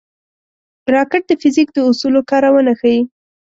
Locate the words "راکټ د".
0.95-1.31